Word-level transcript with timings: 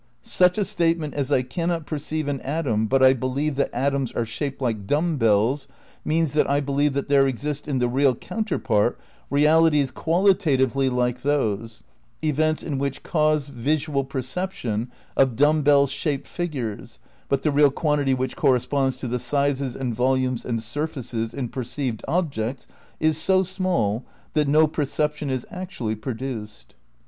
such 0.23 0.57
a 0.57 0.65
statement 0.65 1.13
as 1.13 1.31
'I 1.31 1.43
cannot 1.43 1.85
perceive 1.85 2.27
an 2.27 2.39
atom 2.39 2.87
but 2.87 3.03
I 3.03 3.13
believe 3.13 3.55
that 3.57 3.69
atoms 3.71 4.11
are 4.13 4.25
shaped 4.25 4.59
like 4.59 4.87
dumb 4.87 5.19
beUs' 5.19 5.67
means 6.03 6.33
that 6.33 6.49
I 6.49 6.59
believe 6.59 6.93
that 6.93 7.07
there 7.07 7.27
exist 7.27 7.67
in 7.67 7.77
the 7.77 7.87
real 7.87 8.15
counterpart 8.15 8.97
realities 9.29 9.91
qualitatively 9.91 10.89
like 10.89 11.21
those, 11.21 11.83
events 12.23 12.63
in 12.63 12.79
which 12.79 13.03
cause 13.03 13.49
visual 13.49 14.03
perception 14.03 14.89
of 15.15 15.35
dumb 15.35 15.61
bell 15.61 15.85
shaped 15.85 16.27
figures, 16.27 16.97
but 17.29 17.43
the 17.43 17.51
real 17.51 17.69
quantity 17.69 18.15
which 18.15 18.35
corresponds 18.35 18.97
to 18.97 19.07
the 19.07 19.19
sizes 19.19 19.75
and 19.75 19.93
volumes 19.93 20.43
and 20.43 20.63
surfaces 20.63 21.31
in 21.31 21.47
perceived 21.47 22.03
objects 22.07 22.65
is 22.99 23.19
so 23.19 23.43
small 23.43 24.03
that 24.33 24.47
no 24.47 24.65
perception 24.65 25.29
is 25.29 25.45
actually 25.51 25.93
produced." 25.93 26.73